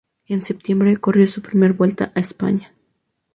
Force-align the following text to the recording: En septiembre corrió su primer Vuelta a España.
En 0.25 0.43
septiembre 0.43 0.97
corrió 0.97 1.27
su 1.27 1.43
primer 1.43 1.73
Vuelta 1.73 2.11
a 2.15 2.19
España. 2.21 2.73